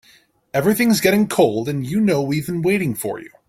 Everything's 0.51 0.99
getting 0.99 1.27
cold 1.27 1.69
and 1.69 1.85
you 1.85 1.99
know 2.01 2.23
we've 2.23 2.47
been 2.47 2.63
waiting 2.63 2.95
for 2.95 3.19
you. 3.19 3.29